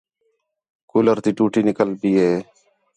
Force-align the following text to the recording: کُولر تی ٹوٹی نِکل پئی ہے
کُولر 0.89 1.17
تی 1.23 1.31
ٹوٹی 1.37 1.61
نِکل 1.67 1.89
پئی 1.99 2.11
ہے 2.21 2.33